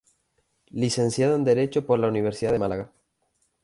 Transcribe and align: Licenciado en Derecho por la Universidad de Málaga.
Licenciado 0.71 1.35
en 1.35 1.43
Derecho 1.43 1.85
por 1.85 1.99
la 1.99 2.07
Universidad 2.07 2.51
de 2.51 2.57
Málaga. 2.57 2.91